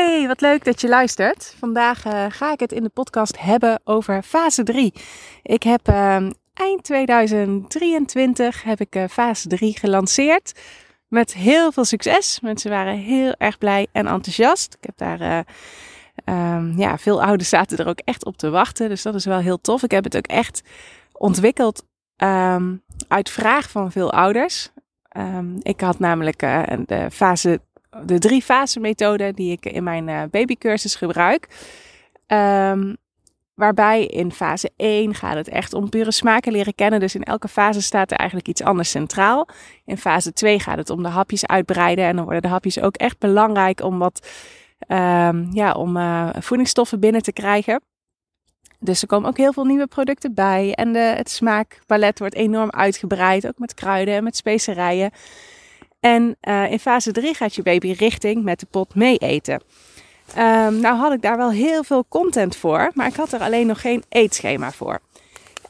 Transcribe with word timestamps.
Hey, 0.00 0.26
wat 0.26 0.40
leuk 0.40 0.64
dat 0.64 0.80
je 0.80 0.88
luistert. 0.88 1.54
Vandaag 1.58 2.06
uh, 2.06 2.26
ga 2.28 2.52
ik 2.52 2.60
het 2.60 2.72
in 2.72 2.82
de 2.82 2.88
podcast 2.88 3.40
hebben 3.40 3.80
over 3.84 4.22
fase 4.22 4.62
3. 4.62 4.92
Ik 5.42 5.62
heb 5.62 5.88
uh, 5.88 6.16
eind 6.54 6.82
2023 6.82 8.62
heb 8.62 8.80
ik 8.80 8.96
uh, 8.96 9.04
fase 9.10 9.48
3 9.48 9.78
gelanceerd. 9.78 10.60
Met 11.08 11.34
heel 11.34 11.72
veel 11.72 11.84
succes. 11.84 12.40
Mensen 12.40 12.70
waren 12.70 12.96
heel 12.96 13.34
erg 13.38 13.58
blij 13.58 13.86
en 13.92 14.06
enthousiast. 14.06 14.76
Ik 14.80 14.84
heb 14.86 14.96
daar 14.96 15.46
um, 16.24 16.78
ja, 16.78 16.98
veel 16.98 17.22
ouders 17.22 17.48
zaten 17.48 17.78
er 17.78 17.88
ook 17.88 18.00
echt 18.04 18.24
op 18.24 18.36
te 18.36 18.50
wachten. 18.50 18.88
Dus 18.88 19.02
dat 19.02 19.14
is 19.14 19.24
wel 19.24 19.38
heel 19.38 19.60
tof. 19.60 19.82
Ik 19.82 19.90
heb 19.90 20.04
het 20.04 20.16
ook 20.16 20.26
echt 20.26 20.62
ontwikkeld 21.12 21.84
um, 22.16 22.82
uit 23.08 23.30
vraag 23.30 23.70
van 23.70 23.92
veel 23.92 24.12
ouders. 24.12 24.70
Ik 25.62 25.80
had 25.80 25.98
namelijk 25.98 26.38
de 26.86 27.08
fase 27.10 27.60
de 28.04 28.18
drie 28.18 28.42
fase 28.42 28.80
methode 28.80 29.32
die 29.34 29.52
ik 29.52 29.66
in 29.66 29.84
mijn 29.84 30.08
uh, 30.08 30.22
babycursus 30.30 30.94
gebruik. 30.94 31.48
Um, 32.26 32.96
waarbij 33.54 34.06
in 34.06 34.32
fase 34.32 34.70
1 34.76 35.14
gaat 35.14 35.34
het 35.34 35.48
echt 35.48 35.72
om 35.72 35.88
pure 35.88 36.12
smaken 36.12 36.52
leren 36.52 36.74
kennen. 36.74 37.00
Dus 37.00 37.14
in 37.14 37.22
elke 37.22 37.48
fase 37.48 37.82
staat 37.82 38.10
er 38.10 38.16
eigenlijk 38.16 38.48
iets 38.48 38.62
anders 38.62 38.90
centraal. 38.90 39.48
In 39.84 39.98
fase 39.98 40.32
2 40.32 40.60
gaat 40.60 40.76
het 40.76 40.90
om 40.90 41.02
de 41.02 41.08
hapjes 41.08 41.46
uitbreiden. 41.46 42.04
En 42.04 42.16
dan 42.16 42.24
worden 42.24 42.42
de 42.42 42.48
hapjes 42.48 42.80
ook 42.80 42.96
echt 42.96 43.18
belangrijk 43.18 43.82
om 43.82 43.98
wat 43.98 44.28
um, 44.88 45.48
ja, 45.52 45.72
om 45.72 45.96
uh, 45.96 46.28
voedingsstoffen 46.38 47.00
binnen 47.00 47.22
te 47.22 47.32
krijgen. 47.32 47.80
Dus 48.78 49.02
er 49.02 49.08
komen 49.08 49.28
ook 49.28 49.36
heel 49.36 49.52
veel 49.52 49.64
nieuwe 49.64 49.86
producten 49.86 50.34
bij. 50.34 50.74
En 50.74 50.92
de, 50.92 50.98
het 50.98 51.30
smaakpalet 51.30 52.18
wordt 52.18 52.34
enorm 52.34 52.70
uitgebreid. 52.70 53.46
Ook 53.46 53.58
met 53.58 53.74
kruiden 53.74 54.14
en 54.14 54.24
met 54.24 54.36
specerijen. 54.36 55.10
En 56.00 56.36
uh, 56.42 56.70
in 56.70 56.78
fase 56.78 57.12
3 57.12 57.34
gaat 57.34 57.54
je 57.54 57.62
baby 57.62 57.92
richting 57.92 58.42
met 58.42 58.60
de 58.60 58.66
pot 58.70 58.94
mee 58.94 59.16
eten. 59.16 59.62
Um, 60.38 60.80
nou 60.80 60.96
had 60.96 61.12
ik 61.12 61.22
daar 61.22 61.36
wel 61.36 61.50
heel 61.50 61.84
veel 61.84 62.04
content 62.08 62.56
voor, 62.56 62.90
maar 62.94 63.06
ik 63.06 63.14
had 63.14 63.32
er 63.32 63.40
alleen 63.40 63.66
nog 63.66 63.80
geen 63.80 64.04
eetschema 64.08 64.72
voor. 64.72 65.00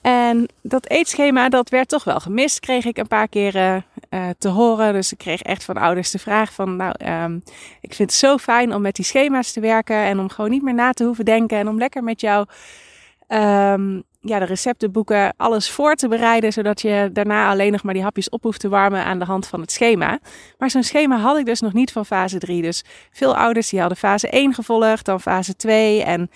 En 0.00 0.48
dat 0.62 0.88
eetschema, 0.88 1.48
dat 1.48 1.68
werd 1.68 1.88
toch 1.88 2.04
wel 2.04 2.20
gemist, 2.20 2.60
kreeg 2.60 2.84
ik 2.84 2.98
een 2.98 3.08
paar 3.08 3.28
keren 3.28 3.84
uh, 4.10 4.28
te 4.38 4.48
horen. 4.48 4.92
Dus 4.92 5.12
ik 5.12 5.18
kreeg 5.18 5.42
echt 5.42 5.64
van 5.64 5.76
ouders 5.76 6.10
de 6.10 6.18
vraag 6.18 6.52
van, 6.52 6.76
nou, 6.76 6.94
um, 7.24 7.42
ik 7.80 7.94
vind 7.94 8.10
het 8.10 8.18
zo 8.18 8.36
fijn 8.36 8.74
om 8.74 8.82
met 8.82 8.94
die 8.94 9.04
schema's 9.04 9.52
te 9.52 9.60
werken 9.60 9.96
en 9.96 10.18
om 10.18 10.28
gewoon 10.28 10.50
niet 10.50 10.62
meer 10.62 10.74
na 10.74 10.92
te 10.92 11.04
hoeven 11.04 11.24
denken 11.24 11.58
en 11.58 11.68
om 11.68 11.78
lekker 11.78 12.02
met 12.02 12.20
jou 12.20 12.46
um, 13.28 14.02
ja, 14.22 14.38
de 14.38 14.44
receptenboeken, 14.44 15.34
alles 15.36 15.70
voor 15.70 15.94
te 15.94 16.08
bereiden, 16.08 16.52
zodat 16.52 16.80
je 16.80 17.10
daarna 17.12 17.50
alleen 17.50 17.72
nog 17.72 17.82
maar 17.82 17.94
die 17.94 18.02
hapjes 18.02 18.28
op 18.28 18.42
hoeft 18.42 18.60
te 18.60 18.68
warmen 18.68 19.04
aan 19.04 19.18
de 19.18 19.24
hand 19.24 19.46
van 19.46 19.60
het 19.60 19.72
schema. 19.72 20.18
Maar 20.58 20.70
zo'n 20.70 20.82
schema 20.82 21.16
had 21.18 21.38
ik 21.38 21.44
dus 21.44 21.60
nog 21.60 21.72
niet 21.72 21.92
van 21.92 22.06
fase 22.06 22.38
3. 22.38 22.62
Dus 22.62 22.84
veel 23.10 23.36
ouders 23.36 23.68
die 23.68 23.80
hadden 23.80 23.98
fase 23.98 24.28
1 24.28 24.54
gevolgd, 24.54 25.04
dan 25.04 25.20
fase 25.20 25.56
2 25.56 26.02
en 26.02 26.30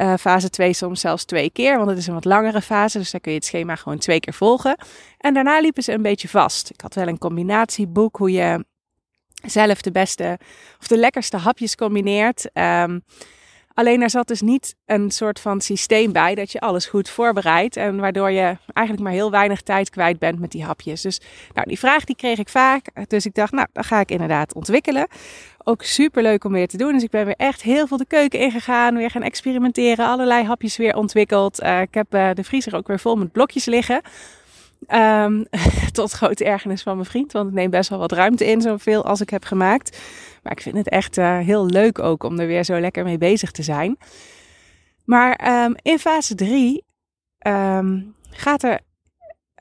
uh, 0.00 0.14
fase 0.14 0.50
2 0.50 0.72
soms 0.72 1.00
zelfs 1.00 1.24
twee 1.24 1.50
keer, 1.50 1.76
want 1.76 1.88
het 1.88 1.98
is 1.98 2.06
een 2.06 2.14
wat 2.14 2.24
langere 2.24 2.62
fase, 2.62 2.98
dus 2.98 3.10
dan 3.10 3.20
kun 3.20 3.32
je 3.32 3.38
het 3.38 3.46
schema 3.46 3.76
gewoon 3.76 3.98
twee 3.98 4.20
keer 4.20 4.34
volgen. 4.34 4.76
En 5.18 5.34
daarna 5.34 5.60
liepen 5.60 5.82
ze 5.82 5.92
een 5.92 6.02
beetje 6.02 6.28
vast. 6.28 6.70
Ik 6.70 6.80
had 6.80 6.94
wel 6.94 7.08
een 7.08 7.18
combinatieboek 7.18 8.16
hoe 8.16 8.30
je 8.30 8.64
zelf 9.42 9.80
de 9.82 9.90
beste 9.90 10.38
of 10.80 10.86
de 10.86 10.96
lekkerste 10.96 11.36
hapjes 11.36 11.74
combineert. 11.74 12.50
Um, 12.52 13.04
Alleen 13.76 14.02
er 14.02 14.10
zat 14.10 14.28
dus 14.28 14.40
niet 14.40 14.74
een 14.86 15.10
soort 15.10 15.40
van 15.40 15.60
systeem 15.60 16.12
bij 16.12 16.34
dat 16.34 16.52
je 16.52 16.60
alles 16.60 16.86
goed 16.86 17.08
voorbereidt. 17.08 17.76
En 17.76 17.96
waardoor 17.96 18.30
je 18.30 18.56
eigenlijk 18.72 19.06
maar 19.06 19.12
heel 19.12 19.30
weinig 19.30 19.62
tijd 19.62 19.90
kwijt 19.90 20.18
bent 20.18 20.38
met 20.38 20.50
die 20.50 20.64
hapjes. 20.64 21.00
Dus 21.00 21.20
nou, 21.54 21.68
die 21.68 21.78
vraag 21.78 22.04
die 22.04 22.16
kreeg 22.16 22.38
ik 22.38 22.48
vaak. 22.48 23.08
Dus 23.08 23.26
ik 23.26 23.34
dacht, 23.34 23.52
nou, 23.52 23.66
dat 23.72 23.86
ga 23.86 24.00
ik 24.00 24.10
inderdaad 24.10 24.54
ontwikkelen. 24.54 25.06
Ook 25.64 25.82
super 25.82 26.22
leuk 26.22 26.44
om 26.44 26.52
weer 26.52 26.68
te 26.68 26.76
doen. 26.76 26.92
Dus 26.92 27.02
ik 27.02 27.10
ben 27.10 27.24
weer 27.24 27.36
echt 27.36 27.62
heel 27.62 27.86
veel 27.86 27.96
de 27.96 28.06
keuken 28.06 28.38
ingegaan. 28.38 28.96
Weer 28.96 29.10
gaan 29.10 29.22
experimenteren. 29.22 30.06
Allerlei 30.06 30.44
hapjes 30.44 30.76
weer 30.76 30.96
ontwikkeld. 30.96 31.62
Uh, 31.62 31.80
ik 31.80 31.94
heb 31.94 32.14
uh, 32.14 32.30
de 32.34 32.44
vriezer 32.44 32.76
ook 32.76 32.86
weer 32.86 33.00
vol 33.00 33.16
met 33.16 33.32
blokjes 33.32 33.64
liggen. 33.64 34.00
Um, 34.88 35.46
tot 35.92 36.12
grote 36.12 36.44
ergernis 36.44 36.82
van 36.82 36.94
mijn 36.94 37.08
vriend, 37.08 37.32
want 37.32 37.46
het 37.46 37.54
neemt 37.54 37.70
best 37.70 37.90
wel 37.90 37.98
wat 37.98 38.12
ruimte 38.12 38.46
in, 38.46 38.60
zoveel 38.60 39.04
als 39.04 39.20
ik 39.20 39.30
heb 39.30 39.44
gemaakt. 39.44 39.98
Maar 40.42 40.52
ik 40.52 40.60
vind 40.60 40.76
het 40.76 40.88
echt 40.88 41.18
uh, 41.18 41.38
heel 41.38 41.66
leuk 41.66 41.98
ook 41.98 42.22
om 42.22 42.38
er 42.38 42.46
weer 42.46 42.64
zo 42.64 42.80
lekker 42.80 43.04
mee 43.04 43.18
bezig 43.18 43.50
te 43.50 43.62
zijn. 43.62 43.98
Maar 45.04 45.64
um, 45.64 45.74
in 45.82 45.98
fase 45.98 46.34
3 46.34 46.84
um, 47.46 48.14
gaat 48.30 48.62
er, 48.62 48.80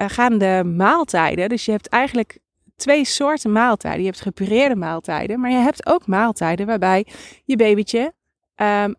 uh, 0.02 0.08
gaan 0.10 0.38
de 0.38 0.64
maaltijden, 0.76 1.50
dus 1.50 1.66
je 1.66 1.72
hebt 1.72 1.88
eigenlijk 1.88 2.40
twee 2.76 3.06
soorten 3.06 3.52
maaltijden. 3.52 4.00
Je 4.00 4.06
hebt 4.06 4.22
gepureerde 4.22 4.76
maaltijden, 4.76 5.40
maar 5.40 5.52
je 5.52 5.58
hebt 5.58 5.86
ook 5.86 6.08
maaltijden 6.08 6.66
waarbij 6.66 7.06
je 7.44 7.56
babytje 7.56 8.14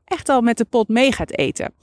echt 0.04 0.28
al 0.28 0.40
met 0.40 0.56
de 0.56 0.64
pot 0.64 0.88
mee 0.88 1.12
gaat 1.12 1.30
eten. 1.30 1.74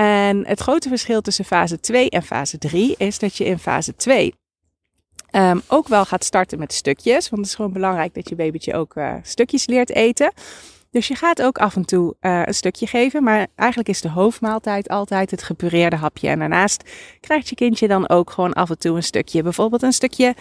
En 0.00 0.46
het 0.46 0.60
grote 0.60 0.88
verschil 0.88 1.20
tussen 1.20 1.44
fase 1.44 1.80
2 1.80 2.10
en 2.10 2.22
fase 2.22 2.58
3 2.58 2.94
is 2.98 3.18
dat 3.18 3.36
je 3.36 3.44
in 3.44 3.58
fase 3.58 3.96
2 3.96 4.34
um, 5.32 5.62
ook 5.66 5.88
wel 5.88 6.04
gaat 6.04 6.24
starten 6.24 6.58
met 6.58 6.72
stukjes. 6.72 7.28
Want 7.28 7.42
het 7.42 7.50
is 7.50 7.54
gewoon 7.54 7.72
belangrijk 7.72 8.14
dat 8.14 8.28
je 8.28 8.34
babytje 8.34 8.74
ook 8.74 8.94
uh, 8.94 9.14
stukjes 9.22 9.66
leert 9.66 9.90
eten. 9.90 10.32
Dus 10.90 11.08
je 11.08 11.14
gaat 11.14 11.42
ook 11.42 11.58
af 11.58 11.76
en 11.76 11.84
toe 11.84 12.16
uh, 12.20 12.42
een 12.44 12.54
stukje 12.54 12.86
geven. 12.86 13.22
Maar 13.22 13.46
eigenlijk 13.54 13.88
is 13.88 14.00
de 14.00 14.10
hoofdmaaltijd 14.10 14.88
altijd 14.88 15.30
het 15.30 15.42
gepureerde 15.42 15.96
hapje. 15.96 16.28
En 16.28 16.38
daarnaast 16.38 16.90
krijgt 17.20 17.48
je 17.48 17.54
kindje 17.54 17.88
dan 17.88 18.08
ook 18.08 18.30
gewoon 18.30 18.52
af 18.52 18.70
en 18.70 18.78
toe 18.78 18.96
een 18.96 19.02
stukje. 19.02 19.42
Bijvoorbeeld 19.42 19.82
een 19.82 19.92
stukje 19.92 20.34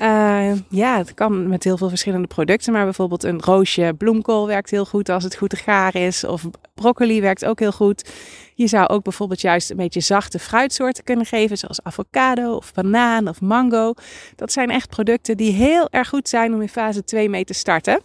uh, 0.00 0.52
ja, 0.68 0.98
het 0.98 1.14
kan 1.14 1.48
met 1.48 1.64
heel 1.64 1.76
veel 1.76 1.88
verschillende 1.88 2.26
producten. 2.26 2.72
Maar 2.72 2.84
bijvoorbeeld 2.84 3.24
een 3.24 3.40
roosje 3.40 3.94
bloemkool 3.98 4.46
werkt 4.46 4.70
heel 4.70 4.84
goed 4.84 5.08
als 5.08 5.24
het 5.24 5.36
goed 5.36 5.58
gaar 5.58 5.94
is. 5.94 6.24
Of 6.24 6.44
broccoli 6.74 7.20
werkt 7.20 7.44
ook 7.44 7.58
heel 7.58 7.72
goed. 7.72 8.10
Je 8.54 8.66
zou 8.66 8.88
ook 8.88 9.02
bijvoorbeeld 9.02 9.40
juist 9.40 9.70
een 9.70 9.76
beetje 9.76 10.00
zachte 10.00 10.38
fruitsoorten 10.38 11.04
kunnen 11.04 11.26
geven. 11.26 11.58
Zoals 11.58 11.82
avocado 11.82 12.54
of 12.54 12.72
banaan 12.72 13.28
of 13.28 13.40
mango. 13.40 13.94
Dat 14.36 14.52
zijn 14.52 14.70
echt 14.70 14.88
producten 14.88 15.36
die 15.36 15.52
heel 15.52 15.88
erg 15.90 16.08
goed 16.08 16.28
zijn 16.28 16.54
om 16.54 16.60
in 16.62 16.68
fase 16.68 17.04
2 17.04 17.28
mee 17.28 17.44
te 17.44 17.54
starten. 17.54 18.00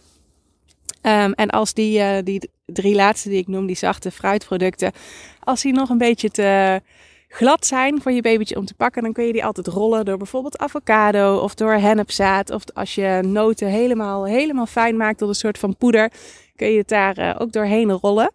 Um, 1.02 1.32
en 1.32 1.50
als 1.50 1.74
die, 1.74 1.98
uh, 1.98 2.16
die 2.24 2.50
drie 2.66 2.94
laatste 2.94 3.28
die 3.28 3.38
ik 3.38 3.46
noem, 3.46 3.66
die 3.66 3.76
zachte 3.76 4.10
fruitproducten, 4.10 4.92
als 5.40 5.62
die 5.62 5.72
nog 5.72 5.88
een 5.88 5.98
beetje 5.98 6.30
te 6.30 6.80
glad 7.28 7.66
zijn 7.66 8.02
voor 8.02 8.12
je 8.12 8.22
babytje 8.22 8.56
om 8.56 8.64
te 8.64 8.74
pakken, 8.74 9.02
dan 9.02 9.12
kun 9.12 9.24
je 9.24 9.32
die 9.32 9.44
altijd 9.44 9.66
rollen 9.66 10.04
door 10.04 10.16
bijvoorbeeld 10.16 10.58
avocado 10.58 11.38
of 11.38 11.54
door 11.54 11.72
hennepzaad. 11.72 12.50
Of 12.50 12.62
als 12.74 12.94
je 12.94 13.20
noten 13.24 13.68
helemaal, 13.68 14.26
helemaal 14.26 14.66
fijn 14.66 14.96
maakt 14.96 15.18
tot 15.18 15.28
een 15.28 15.34
soort 15.34 15.58
van 15.58 15.76
poeder, 15.76 16.12
kun 16.56 16.70
je 16.70 16.78
het 16.78 16.88
daar 16.88 17.18
uh, 17.18 17.34
ook 17.38 17.52
doorheen 17.52 17.90
rollen. 17.90 18.30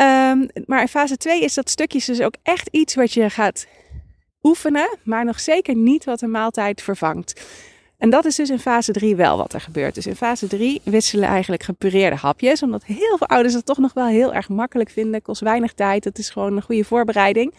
Um, 0.00 0.48
maar 0.66 0.80
in 0.80 0.88
fase 0.88 1.16
2 1.16 1.40
is 1.40 1.54
dat 1.54 1.70
stukjes 1.70 2.04
dus 2.04 2.20
ook 2.20 2.34
echt 2.42 2.68
iets 2.70 2.94
wat 2.94 3.12
je 3.12 3.30
gaat 3.30 3.66
oefenen, 4.42 4.98
maar 5.02 5.24
nog 5.24 5.40
zeker 5.40 5.74
niet 5.74 6.04
wat 6.04 6.20
een 6.20 6.30
maaltijd 6.30 6.82
vervangt. 6.82 7.44
En 7.98 8.10
dat 8.10 8.24
is 8.24 8.36
dus 8.36 8.50
in 8.50 8.58
fase 8.58 8.92
3 8.92 9.16
wel 9.16 9.36
wat 9.36 9.52
er 9.52 9.60
gebeurt. 9.60 9.94
Dus 9.94 10.06
in 10.06 10.16
fase 10.16 10.46
3 10.46 10.80
wisselen 10.84 11.28
eigenlijk 11.28 11.62
gepureerde 11.62 12.16
hapjes. 12.16 12.62
Omdat 12.62 12.84
heel 12.84 13.16
veel 13.18 13.26
ouders 13.26 13.54
dat 13.54 13.66
toch 13.66 13.78
nog 13.78 13.92
wel 13.92 14.06
heel 14.06 14.34
erg 14.34 14.48
makkelijk 14.48 14.90
vinden. 14.90 15.22
Kost 15.22 15.40
weinig 15.40 15.72
tijd. 15.72 16.04
Het 16.04 16.18
is 16.18 16.30
gewoon 16.30 16.56
een 16.56 16.62
goede 16.62 16.84
voorbereiding. 16.84 17.54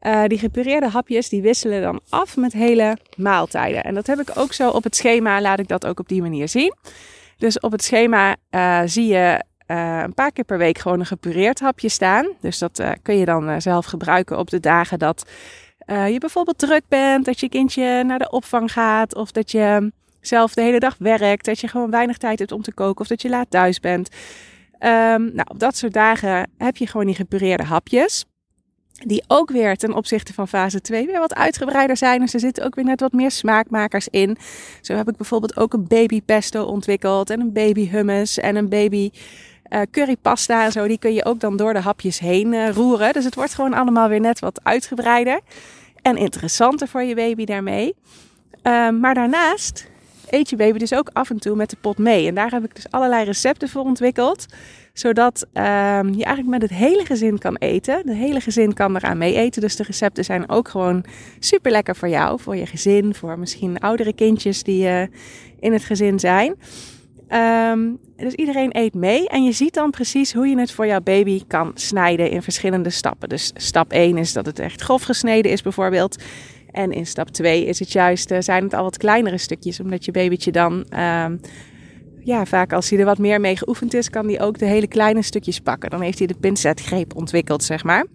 Uh, 0.00 0.24
die 0.26 0.38
gepureerde 0.38 0.88
hapjes 0.88 1.28
die 1.28 1.42
wisselen 1.42 1.82
dan 1.82 2.00
af 2.08 2.36
met 2.36 2.52
hele 2.52 2.96
maaltijden. 3.16 3.84
En 3.84 3.94
dat 3.94 4.06
heb 4.06 4.20
ik 4.20 4.30
ook 4.34 4.52
zo 4.52 4.70
op 4.70 4.84
het 4.84 4.96
schema. 4.96 5.40
Laat 5.40 5.58
ik 5.58 5.68
dat 5.68 5.86
ook 5.86 6.00
op 6.00 6.08
die 6.08 6.22
manier 6.22 6.48
zien. 6.48 6.74
Dus 7.36 7.60
op 7.60 7.72
het 7.72 7.84
schema 7.84 8.36
uh, 8.50 8.80
zie 8.84 9.06
je 9.06 9.44
uh, 9.66 10.00
een 10.02 10.14
paar 10.14 10.32
keer 10.32 10.44
per 10.44 10.58
week 10.58 10.78
gewoon 10.78 11.00
een 11.00 11.06
gepureerd 11.06 11.60
hapje 11.60 11.88
staan. 11.88 12.28
Dus 12.40 12.58
dat 12.58 12.82
kun 13.02 13.18
je 13.18 13.24
dan 13.24 13.60
zelf 13.60 13.86
gebruiken 13.86 14.38
op 14.38 14.50
de 14.50 14.60
dagen 14.60 14.98
dat 14.98 15.24
uh, 15.92 16.08
je 16.08 16.18
bijvoorbeeld 16.18 16.58
druk 16.58 16.82
bent, 16.88 17.24
dat 17.24 17.40
je 17.40 17.48
kindje 17.48 18.02
naar 18.04 18.18
de 18.18 18.30
opvang 18.30 18.72
gaat 18.72 19.14
of 19.14 19.30
dat 19.30 19.50
je 19.50 19.92
zelf 20.20 20.54
de 20.54 20.62
hele 20.62 20.78
dag 20.78 20.96
werkt, 20.98 21.44
dat 21.44 21.60
je 21.60 21.68
gewoon 21.68 21.90
weinig 21.90 22.16
tijd 22.18 22.38
hebt 22.38 22.52
om 22.52 22.62
te 22.62 22.72
koken 22.72 23.00
of 23.00 23.06
dat 23.06 23.22
je 23.22 23.28
laat 23.28 23.50
thuis 23.50 23.80
bent. 23.80 24.08
Um, 24.72 25.34
nou, 25.34 25.44
op 25.48 25.58
dat 25.58 25.76
soort 25.76 25.92
dagen 25.92 26.50
heb 26.58 26.76
je 26.76 26.86
gewoon 26.86 27.06
die 27.06 27.14
gepureerde 27.14 27.64
hapjes. 27.64 28.24
Die 28.92 29.24
ook 29.26 29.50
weer 29.50 29.76
ten 29.76 29.94
opzichte 29.94 30.34
van 30.34 30.48
fase 30.48 30.80
2 30.80 31.06
weer 31.06 31.18
wat 31.18 31.34
uitgebreider 31.34 31.96
zijn. 31.96 32.20
Dus 32.20 32.34
er 32.34 32.40
zitten 32.40 32.64
ook 32.64 32.74
weer 32.74 32.84
net 32.84 33.00
wat 33.00 33.12
meer 33.12 33.30
smaakmakers 33.30 34.08
in. 34.08 34.36
Zo 34.80 34.94
heb 34.94 35.08
ik 35.08 35.16
bijvoorbeeld 35.16 35.56
ook 35.56 35.72
een 35.72 35.86
baby 35.88 36.22
pesto 36.22 36.64
ontwikkeld. 36.64 37.30
En 37.30 37.40
een 37.40 37.52
baby 37.52 37.88
hummus 37.88 38.38
en 38.38 38.56
een 38.56 38.68
baby 38.68 39.10
uh, 39.68 39.80
currypasta 39.90 40.64
en 40.64 40.72
zo. 40.72 40.86
Die 40.86 40.98
kun 40.98 41.14
je 41.14 41.24
ook 41.24 41.40
dan 41.40 41.56
door 41.56 41.72
de 41.72 41.80
hapjes 41.80 42.18
heen 42.18 42.52
uh, 42.52 42.68
roeren. 42.70 43.12
Dus 43.12 43.24
het 43.24 43.34
wordt 43.34 43.54
gewoon 43.54 43.74
allemaal 43.74 44.08
weer 44.08 44.20
net 44.20 44.38
wat 44.38 44.60
uitgebreider. 44.64 45.40
En 46.02 46.16
interessanter 46.16 46.88
voor 46.88 47.02
je 47.02 47.14
baby 47.14 47.44
daarmee. 47.44 47.94
Uh, 48.62 48.90
maar 48.90 49.14
daarnaast 49.14 49.90
eet 50.30 50.50
je 50.50 50.56
baby 50.56 50.78
dus 50.78 50.94
ook 50.94 51.10
af 51.12 51.30
en 51.30 51.38
toe 51.38 51.56
met 51.56 51.70
de 51.70 51.76
pot 51.80 51.98
mee. 51.98 52.26
En 52.26 52.34
daar 52.34 52.50
heb 52.50 52.64
ik 52.64 52.74
dus 52.74 52.90
allerlei 52.90 53.24
recepten 53.24 53.68
voor 53.68 53.82
ontwikkeld. 53.82 54.46
Zodat 54.92 55.46
um, 55.52 56.14
je 56.14 56.24
eigenlijk 56.24 56.46
met 56.46 56.62
het 56.62 56.70
hele 56.70 57.04
gezin 57.04 57.38
kan 57.38 57.56
eten. 57.56 58.06
De 58.06 58.14
hele 58.14 58.40
gezin 58.40 58.74
kan 58.74 58.96
eraan 58.96 59.18
mee 59.18 59.34
eten. 59.34 59.60
Dus 59.60 59.76
de 59.76 59.82
recepten 59.82 60.24
zijn 60.24 60.48
ook 60.48 60.68
gewoon 60.68 61.04
super 61.38 61.70
lekker 61.70 61.96
voor 61.96 62.08
jou. 62.08 62.40
Voor 62.40 62.56
je 62.56 62.66
gezin. 62.66 63.14
Voor 63.14 63.38
misschien 63.38 63.78
oudere 63.78 64.12
kindjes 64.12 64.62
die 64.62 64.84
uh, 64.84 65.02
in 65.60 65.72
het 65.72 65.84
gezin 65.84 66.20
zijn. 66.20 66.54
Um, 67.34 67.98
dus 68.16 68.34
iedereen 68.34 68.76
eet 68.76 68.94
mee. 68.94 69.28
En 69.28 69.44
je 69.44 69.52
ziet 69.52 69.74
dan 69.74 69.90
precies 69.90 70.32
hoe 70.32 70.46
je 70.46 70.58
het 70.58 70.72
voor 70.72 70.86
jouw 70.86 71.00
baby 71.00 71.42
kan 71.46 71.70
snijden 71.74 72.30
in 72.30 72.42
verschillende 72.42 72.90
stappen. 72.90 73.28
Dus 73.28 73.52
stap 73.54 73.92
1 73.92 74.16
is 74.16 74.32
dat 74.32 74.46
het 74.46 74.58
echt 74.58 74.80
grof 74.80 75.02
gesneden 75.02 75.50
is 75.52 75.62
bijvoorbeeld. 75.62 76.22
En 76.70 76.92
in 76.92 77.06
stap 77.06 77.28
2 77.28 77.64
is 77.64 77.78
het 77.78 77.92
juist, 77.92 78.30
uh, 78.30 78.38
zijn 78.40 78.64
het 78.64 78.74
al 78.74 78.82
wat 78.82 78.96
kleinere 78.96 79.38
stukjes. 79.38 79.80
Omdat 79.80 80.04
je 80.04 80.10
babytje 80.10 80.52
dan, 80.52 80.72
um, 80.72 81.40
ja, 82.20 82.44
vaak 82.44 82.72
als 82.72 82.90
hij 82.90 82.98
er 82.98 83.04
wat 83.04 83.18
meer 83.18 83.40
mee 83.40 83.56
geoefend 83.56 83.94
is, 83.94 84.10
kan 84.10 84.26
hij 84.26 84.40
ook 84.40 84.58
de 84.58 84.66
hele 84.66 84.88
kleine 84.88 85.22
stukjes 85.22 85.60
pakken. 85.60 85.90
Dan 85.90 86.00
heeft 86.00 86.18
hij 86.18 86.26
de 86.26 86.38
pincetgreep 86.40 87.16
ontwikkeld, 87.16 87.64
zeg 87.64 87.84
maar. 87.84 88.06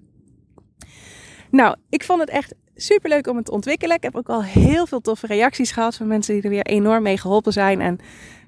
Nou, 1.51 1.75
ik 1.89 2.03
vond 2.03 2.19
het 2.19 2.29
echt 2.29 2.53
super 2.75 3.09
leuk 3.09 3.27
om 3.27 3.35
het 3.35 3.45
te 3.45 3.51
ontwikkelen. 3.51 3.95
Ik 3.95 4.03
heb 4.03 4.15
ook 4.15 4.29
al 4.29 4.43
heel 4.43 4.85
veel 4.87 5.01
toffe 5.01 5.27
reacties 5.27 5.71
gehad 5.71 5.95
van 5.95 6.07
mensen 6.07 6.33
die 6.33 6.43
er 6.43 6.49
weer 6.49 6.65
enorm 6.65 7.03
mee 7.03 7.17
geholpen 7.17 7.53
zijn. 7.53 7.81
En 7.81 7.99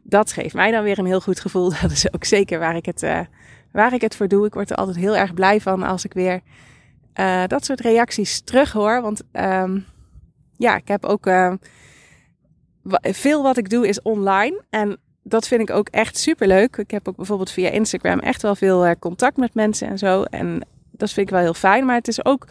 dat 0.09 0.31
geeft 0.31 0.53
mij 0.53 0.71
dan 0.71 0.83
weer 0.83 1.00
een 1.00 1.06
heel 1.06 1.21
goed 1.21 1.39
gevoel. 1.39 1.71
Dat 1.81 1.91
is 1.91 2.13
ook 2.13 2.23
zeker 2.23 2.59
waar 2.59 2.75
ik 2.75 2.85
het, 2.85 3.03
uh, 3.03 3.19
waar 3.71 3.94
ik 3.94 4.01
het 4.01 4.15
voor 4.15 4.27
doe. 4.27 4.45
Ik 4.45 4.53
word 4.53 4.69
er 4.69 4.75
altijd 4.75 4.97
heel 4.97 5.15
erg 5.15 5.33
blij 5.33 5.61
van 5.61 5.83
als 5.83 6.06
ik 6.06 6.13
weer 6.13 6.41
uh, 7.19 7.44
dat 7.47 7.65
soort 7.65 7.79
reacties 7.79 8.41
terug 8.41 8.71
hoor. 8.71 9.01
Want 9.01 9.21
um, 9.33 9.85
ja, 10.57 10.75
ik 10.75 10.88
heb 10.88 11.06
ook 11.06 11.27
uh, 11.27 11.53
veel 13.01 13.44
wat 13.44 13.57
ik 13.57 13.69
doe 13.69 13.88
is 13.88 14.01
online. 14.01 14.63
En 14.69 14.97
dat 15.23 15.47
vind 15.47 15.61
ik 15.61 15.69
ook 15.69 15.88
echt 15.88 16.17
super 16.17 16.47
leuk. 16.47 16.77
Ik 16.77 16.91
heb 16.91 17.07
ook 17.07 17.15
bijvoorbeeld 17.15 17.51
via 17.51 17.69
Instagram 17.69 18.19
echt 18.19 18.41
wel 18.41 18.56
veel 18.56 18.95
contact 19.00 19.38
met 19.38 19.53
mensen 19.53 19.88
en 19.88 19.97
zo. 19.97 20.23
En 20.23 20.67
dat 20.91 21.11
vind 21.11 21.27
ik 21.27 21.33
wel 21.33 21.44
heel 21.44 21.53
fijn. 21.53 21.85
Maar 21.85 21.95
het 21.95 22.07
is 22.07 22.25
ook 22.25 22.47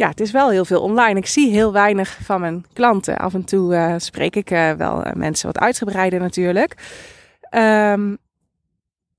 ja, 0.00 0.08
het 0.08 0.20
is 0.20 0.30
wel 0.30 0.50
heel 0.50 0.64
veel 0.64 0.80
online. 0.80 1.18
Ik 1.18 1.26
zie 1.26 1.50
heel 1.50 1.72
weinig 1.72 2.18
van 2.22 2.40
mijn 2.40 2.64
klanten. 2.72 3.18
Af 3.18 3.34
en 3.34 3.44
toe 3.44 3.74
uh, 3.74 3.94
spreek 3.96 4.36
ik 4.36 4.50
uh, 4.50 4.72
wel 4.72 5.06
uh, 5.06 5.12
mensen 5.12 5.46
wat 5.46 5.58
uitgebreider 5.58 6.20
natuurlijk. 6.20 6.74
Um, 7.50 8.18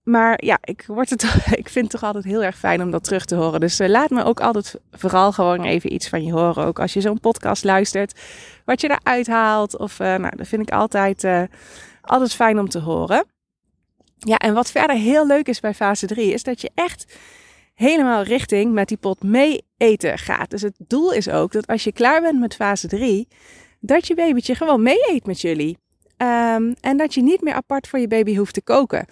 maar 0.04 0.45
ja, 0.45 0.57
ik, 0.62 0.83
word 0.88 1.10
het, 1.10 1.24
ik 1.62 1.69
vind 1.69 1.86
het 1.86 1.89
toch 1.89 2.04
altijd 2.04 2.24
heel 2.24 2.44
erg 2.44 2.57
fijn 2.57 2.81
om 2.81 2.92
dat 2.92 3.04
terug 3.04 3.25
te 3.25 3.36
horen. 3.36 3.60
Dus 3.60 3.80
laat 3.88 4.10
me 4.10 4.24
ook 4.24 4.39
altijd 4.39 4.80
vooral 4.92 5.31
gewoon 5.31 5.63
even 5.63 5.94
iets 5.94 6.10
van 6.10 6.24
je 6.24 6.31
horen. 6.31 6.66
Ook 6.66 6.80
als 6.80 6.94
je 6.94 7.01
zo'n 7.01 7.19
podcast 7.19 7.63
luistert, 7.63 8.19
wat 8.66 8.81
je 8.81 8.89
eruit 8.89 9.28
haalt. 9.28 9.78
Of 9.78 10.00
nou, 10.00 10.36
dat 10.36 10.48
vind 10.48 10.62
ik 10.62 10.72
altijd, 10.74 11.28
altijd 12.01 12.33
fijn 12.33 12.60
om 12.60 12.69
te 12.69 12.80
horen. 12.80 13.25
Ja, 14.18 14.38
en 14.38 14.54
wat 14.54 14.72
verder 14.72 14.95
heel 14.95 15.28
leuk 15.28 15.48
is 15.48 15.60
bij 15.60 15.74
fase 15.74 16.06
3, 16.06 16.33
is 16.33 16.44
dat 16.44 16.62
je 16.62 16.72
echt 16.74 17.13
helemaal 17.81 18.24
richting 18.24 18.74
met 18.74 18.88
die 18.88 18.98
pot 18.98 19.24
mee 19.24 19.63
eten 19.78 20.18
gaat. 20.18 20.50
Dus 20.50 20.62
het 20.62 20.75
doel 20.78 21.13
is 21.13 21.30
ook 21.30 21.51
dat 21.51 21.68
als 21.68 21.83
je 21.83 21.92
klaar 21.92 22.22
bent 22.22 22.39
met 22.39 22.56
fase 22.56 22.88
3, 22.88 23.28
dat 23.80 24.07
je 24.07 24.16
babytje 24.16 24.56
gewoon 24.56 24.83
mee 24.83 25.10
eet 25.10 25.25
met 25.25 25.42
jullie. 25.42 25.78
Um, 26.18 26.75
en 26.81 26.98
dat 26.98 27.13
je 27.13 27.22
niet 27.22 27.42
meer 27.42 27.54
apart 27.54 27.88
voor 27.88 28.00
je 28.00 28.07
baby 28.07 28.38
hoeft 28.38 28.54
te 28.54 28.62
koken. 28.62 29.06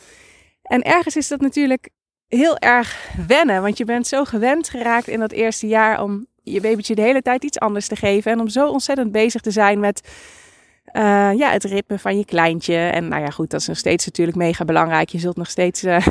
En 0.62 0.82
ergens 0.82 1.16
is 1.16 1.28
dat 1.28 1.42
natuurlijk 1.42 1.90
heel 2.28 2.58
erg 2.58 3.10
wennen, 3.28 3.62
want 3.62 3.78
je 3.78 3.86
bent 3.86 4.08
zo 4.08 4.24
gewend 4.24 4.70
geraakt 4.70 5.08
in 5.08 5.20
dat 5.20 5.32
eerste 5.32 5.68
jaar 5.68 6.04
om 6.04 6.28
je 6.44 6.62
babytje 6.62 6.96
de 6.96 7.02
hele 7.02 7.22
tijd 7.22 7.44
iets 7.44 7.60
anders 7.60 7.88
te 7.88 7.96
geven. 7.96 8.32
En 8.32 8.40
om 8.40 8.50
zo 8.50 8.68
ontzettend 8.68 9.12
bezig 9.12 9.42
te 9.42 9.52
zijn 9.52 9.80
met 9.80 10.10
uh, 10.94 11.32
ja, 11.36 11.52
het 11.52 11.64
ritme 11.64 12.00
van 12.00 12.18
je 12.18 12.26
kleintje. 12.26 12.76
En 12.76 13.08
nou 13.08 13.22
ja, 13.22 13.30
goed, 13.30 13.50
dat 13.50 13.62
is 13.62 13.68
nog 13.68 13.78
steeds 13.78 14.06
natuurlijk 14.06 14.38
mega 14.38 14.66
belangrijk. 14.66 15.10
Je 15.10 15.20
zult 15.20 15.38
nog 15.38 15.50
steeds 15.50 15.84
uh, 15.84 16.08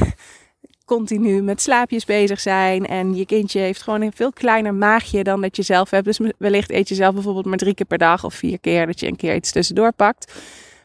continu 0.89 1.43
met 1.43 1.63
slaapjes 1.63 2.05
bezig 2.05 2.41
zijn. 2.41 2.87
En 2.87 3.15
je 3.15 3.27
kindje 3.27 3.61
heeft 3.61 3.83
gewoon 3.83 4.03
een 4.03 4.13
veel 4.15 4.33
kleiner 4.33 4.75
maagje 4.75 5.23
dan 5.23 5.41
dat 5.41 5.57
je 5.57 5.63
zelf 5.63 5.91
hebt. 5.91 6.05
Dus 6.05 6.21
wellicht 6.39 6.71
eet 6.71 6.89
je 6.89 6.95
zelf 6.95 7.15
bijvoorbeeld 7.15 7.47
maar 7.47 7.59
drie 7.59 7.75
keer 7.75 7.87
per 7.87 7.99
dag 7.99 8.25
of 8.25 8.35
vier 8.35 8.61
keer 8.61 8.87
dat 8.87 9.01
je 9.01 9.07
een 9.07 9.17
keer 9.17 9.35
iets 9.35 9.53
tussendoor 9.53 9.93
pakt. 9.93 10.33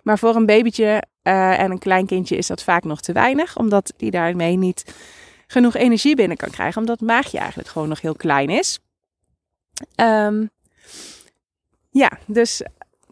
Maar 0.03 0.19
voor 0.19 0.35
een 0.35 0.45
babytje 0.45 1.03
uh, 1.23 1.59
en 1.59 1.71
een 1.71 1.79
klein 1.79 2.05
kindje 2.05 2.38
is 2.38 2.47
dat 2.47 2.63
vaak 2.63 2.83
nog 2.83 3.01
te 3.01 3.13
weinig, 3.13 3.57
omdat 3.57 3.94
die 3.97 4.11
daarmee 4.11 4.57
niet 4.57 4.94
genoeg 5.47 5.75
energie 5.75 6.15
binnen 6.15 6.38
kan 6.38 6.50
krijgen, 6.50 6.81
omdat 6.81 7.00
het 7.00 7.09
maagje 7.09 7.38
eigenlijk 7.38 7.69
gewoon 7.69 7.89
nog 7.89 8.01
heel 8.01 8.15
klein 8.15 8.50
is. 8.50 8.79
Um, 9.95 10.50
ja, 11.89 12.11
dus 12.27 12.61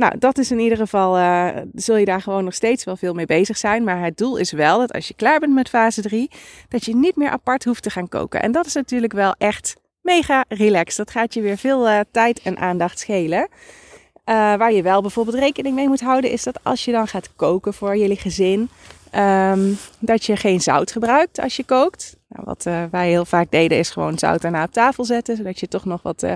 nou, 0.01 0.17
dat 0.17 0.37
is 0.37 0.51
in 0.51 0.59
ieder 0.59 0.77
geval, 0.77 1.17
uh, 1.17 1.47
zul 1.73 1.95
je 1.95 2.05
daar 2.05 2.21
gewoon 2.21 2.43
nog 2.43 2.53
steeds 2.53 2.83
wel 2.83 2.95
veel 2.95 3.13
mee 3.13 3.25
bezig 3.25 3.57
zijn. 3.57 3.83
Maar 3.83 4.03
het 4.03 4.17
doel 4.17 4.37
is 4.37 4.51
wel 4.51 4.79
dat 4.79 4.93
als 4.93 5.07
je 5.07 5.13
klaar 5.13 5.39
bent 5.39 5.53
met 5.53 5.69
fase 5.69 6.01
3, 6.01 6.29
dat 6.67 6.85
je 6.85 6.95
niet 6.95 7.15
meer 7.15 7.29
apart 7.29 7.63
hoeft 7.63 7.83
te 7.83 7.89
gaan 7.89 8.07
koken. 8.07 8.41
En 8.41 8.51
dat 8.51 8.65
is 8.65 8.73
natuurlijk 8.73 9.13
wel 9.13 9.35
echt 9.37 9.75
mega 10.01 10.45
relaxed. 10.47 10.97
Dat 10.97 11.11
gaat 11.11 11.33
je 11.33 11.41
weer 11.41 11.57
veel 11.57 11.87
uh, 11.87 11.99
tijd 12.11 12.41
en 12.41 12.57
aandacht 12.57 12.99
schelen. 12.99 13.39
Uh, 13.39 14.35
waar 14.55 14.71
je 14.71 14.81
wel 14.81 15.01
bijvoorbeeld 15.01 15.37
rekening 15.37 15.75
mee 15.75 15.87
moet 15.87 16.01
houden, 16.01 16.31
is 16.31 16.43
dat 16.43 16.63
als 16.63 16.85
je 16.85 16.91
dan 16.91 17.07
gaat 17.07 17.35
koken 17.35 17.73
voor 17.73 17.97
jullie 17.97 18.17
gezin, 18.17 18.69
um, 19.15 19.77
dat 19.99 20.25
je 20.25 20.35
geen 20.35 20.61
zout 20.61 20.91
gebruikt 20.91 21.39
als 21.39 21.55
je 21.55 21.63
kookt. 21.63 22.17
Nou, 22.27 22.43
wat 22.45 22.65
uh, 22.65 22.83
wij 22.91 23.09
heel 23.09 23.25
vaak 23.25 23.51
deden, 23.51 23.77
is 23.77 23.89
gewoon 23.89 24.19
zout 24.19 24.41
daarna 24.41 24.63
op 24.63 24.71
tafel 24.71 25.05
zetten, 25.05 25.37
zodat 25.37 25.59
je 25.59 25.67
toch 25.67 25.85
nog 25.85 26.01
wat 26.01 26.23
uh, 26.23 26.33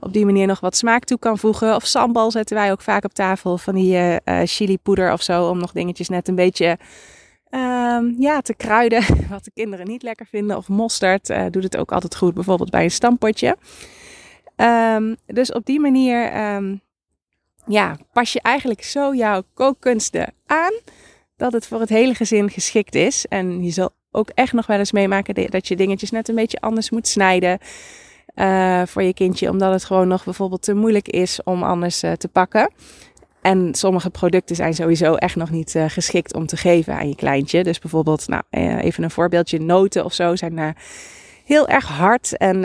op 0.00 0.12
die 0.12 0.24
manier 0.24 0.46
nog 0.46 0.60
wat 0.60 0.76
smaak 0.76 1.04
toe 1.04 1.18
kan 1.18 1.38
voegen. 1.38 1.74
Of 1.74 1.86
sambal 1.86 2.30
zetten 2.30 2.56
wij 2.56 2.72
ook 2.72 2.80
vaak 2.80 3.04
op 3.04 3.14
tafel 3.14 3.58
van 3.58 3.74
die 3.74 3.94
uh, 3.94 4.40
chili 4.44 4.78
poeder 4.78 5.12
of 5.12 5.22
zo. 5.22 5.48
Om 5.48 5.58
nog 5.58 5.72
dingetjes 5.72 6.08
net 6.08 6.28
een 6.28 6.34
beetje 6.34 6.78
um, 7.50 8.14
ja, 8.18 8.40
te 8.40 8.54
kruiden. 8.54 9.02
Wat 9.30 9.44
de 9.44 9.50
kinderen 9.54 9.86
niet 9.86 10.02
lekker 10.02 10.26
vinden. 10.26 10.56
Of 10.56 10.68
mosterd 10.68 11.26
doet 11.50 11.62
het 11.62 11.76
ook 11.76 11.92
altijd 11.92 12.16
goed. 12.16 12.34
Bijvoorbeeld 12.34 12.70
bij 12.70 12.84
een 12.84 12.90
stampotje. 12.90 13.56
Um, 14.56 15.16
dus 15.26 15.52
op 15.52 15.66
die 15.66 15.80
manier 15.80 16.32
ja, 17.66 17.96
pas 18.12 18.32
je 18.32 18.40
eigenlijk 18.40 18.82
zo 18.82 19.14
jouw 19.14 19.42
kookkunsten 19.54 20.34
aan. 20.46 20.72
Dat 21.36 21.52
het 21.52 21.66
voor 21.66 21.80
het 21.80 21.88
hele 21.88 22.14
gezin 22.14 22.50
geschikt 22.50 22.94
is. 22.94 23.26
En 23.28 23.64
je 23.64 23.70
zal 23.70 23.90
ook 24.10 24.28
echt 24.28 24.52
nog 24.52 24.66
wel 24.66 24.78
eens 24.78 24.92
meemaken 24.92 25.50
dat 25.50 25.68
je 25.68 25.76
dingetjes 25.76 26.10
net 26.10 26.28
een 26.28 26.34
beetje 26.34 26.60
anders 26.60 26.90
moet 26.90 27.08
snijden. 27.08 27.58
Uh, 28.34 28.82
voor 28.86 29.02
je 29.02 29.14
kindje, 29.14 29.50
omdat 29.50 29.72
het 29.72 29.84
gewoon 29.84 30.08
nog 30.08 30.24
bijvoorbeeld 30.24 30.62
te 30.62 30.74
moeilijk 30.74 31.08
is 31.08 31.42
om 31.42 31.62
anders 31.62 32.02
uh, 32.02 32.12
te 32.12 32.28
pakken. 32.28 32.72
En 33.42 33.74
sommige 33.74 34.10
producten 34.10 34.56
zijn 34.56 34.74
sowieso 34.74 35.14
echt 35.14 35.36
nog 35.36 35.50
niet 35.50 35.74
uh, 35.74 35.84
geschikt 35.88 36.34
om 36.34 36.46
te 36.46 36.56
geven 36.56 36.94
aan 36.94 37.08
je 37.08 37.14
kleintje. 37.14 37.64
Dus 37.64 37.78
bijvoorbeeld, 37.78 38.28
nou, 38.28 38.42
even 38.80 39.04
een 39.04 39.10
voorbeeldje, 39.10 39.60
noten 39.60 40.04
of 40.04 40.12
zo 40.12 40.36
zijn 40.36 40.76
heel 41.44 41.68
erg 41.68 41.86
hard. 41.86 42.36
En 42.36 42.62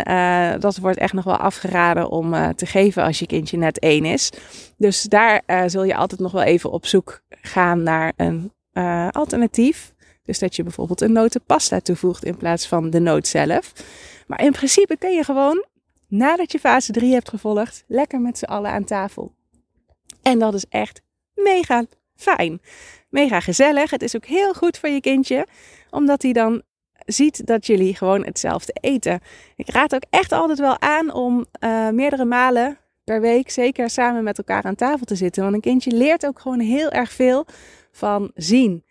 dat 0.59 0.77
wordt 0.77 0.97
echt 0.97 1.13
nog 1.13 1.23
wel 1.23 1.37
afgeraden 1.37 2.09
om 2.09 2.55
te 2.55 2.65
geven 2.65 3.03
als 3.03 3.19
je 3.19 3.25
kindje 3.25 3.57
net 3.57 3.79
één 3.79 4.05
is. 4.05 4.31
Dus 4.77 5.01
daar 5.01 5.41
zul 5.65 5.83
je 5.83 5.95
altijd 5.95 6.21
nog 6.21 6.31
wel 6.31 6.43
even 6.43 6.71
op 6.71 6.85
zoek 6.85 7.21
gaan 7.29 7.83
naar 7.83 8.13
een 8.15 8.51
alternatief. 9.11 9.93
Dus 10.23 10.39
dat 10.39 10.55
je 10.55 10.63
bijvoorbeeld 10.63 11.01
een 11.01 11.11
notenpasta 11.11 11.79
toevoegt 11.79 12.25
in 12.25 12.37
plaats 12.37 12.67
van 12.67 12.89
de 12.89 12.99
noot 12.99 13.27
zelf. 13.27 13.73
Maar 14.27 14.43
in 14.43 14.51
principe 14.51 14.97
kun 14.97 15.11
je 15.11 15.23
gewoon, 15.23 15.65
nadat 16.07 16.51
je 16.51 16.59
fase 16.59 16.91
3 16.91 17.13
hebt 17.13 17.29
gevolgd, 17.29 17.83
lekker 17.87 18.21
met 18.21 18.37
z'n 18.37 18.45
allen 18.45 18.71
aan 18.71 18.83
tafel. 18.83 19.33
En 20.21 20.39
dat 20.39 20.53
is 20.53 20.65
echt 20.69 21.01
mega 21.33 21.85
fijn. 22.15 22.61
Mega 23.09 23.39
gezellig. 23.39 23.89
Het 23.89 24.01
is 24.01 24.15
ook 24.15 24.25
heel 24.25 24.53
goed 24.53 24.77
voor 24.77 24.89
je 24.89 25.01
kindje, 25.01 25.47
omdat 25.89 26.21
hij 26.21 26.33
dan 26.33 26.61
ziet 27.05 27.45
dat 27.45 27.65
jullie 27.65 27.95
gewoon 27.95 28.25
hetzelfde 28.25 28.73
eten. 28.81 29.19
Ik 29.55 29.69
raad 29.69 29.95
ook 29.95 30.03
echt 30.09 30.31
altijd 30.31 30.59
wel 30.59 30.81
aan 30.81 31.13
om 31.13 31.45
uh, 31.59 31.89
meerdere 31.89 32.25
malen 32.25 32.77
per 33.09 33.21
week 33.21 33.49
zeker 33.49 33.89
samen 33.89 34.23
met 34.23 34.37
elkaar 34.37 34.63
aan 34.63 34.75
tafel 34.75 35.05
te 35.05 35.15
zitten. 35.15 35.41
Want 35.43 35.55
een 35.55 35.61
kindje 35.61 35.91
leert 35.91 36.25
ook 36.25 36.39
gewoon 36.39 36.59
heel 36.59 36.89
erg 36.89 37.11
veel 37.11 37.45
van 37.91 38.31
zien 38.35 38.83